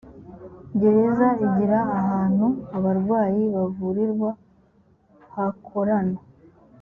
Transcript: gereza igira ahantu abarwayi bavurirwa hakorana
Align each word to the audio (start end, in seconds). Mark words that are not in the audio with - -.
gereza 0.79 1.27
igira 1.47 1.79
ahantu 1.99 2.47
abarwayi 2.77 3.43
bavurirwa 3.55 4.29
hakorana 5.33 6.19